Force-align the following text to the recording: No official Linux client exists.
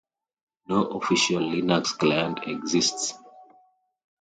No 0.67 0.87
official 0.97 1.43
Linux 1.43 1.95
client 1.95 2.39
exists. 2.47 3.13